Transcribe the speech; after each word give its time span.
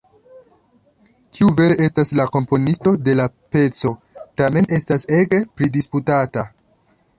Kiu 1.37 1.49
vere 1.59 1.75
estas 1.87 2.13
la 2.21 2.25
komponisto 2.37 2.95
de 3.09 3.15
la 3.21 3.27
peco, 3.57 3.93
tamen 4.41 4.71
estas 4.81 5.09
ege 5.21 5.43
pridisputata. 5.61 6.49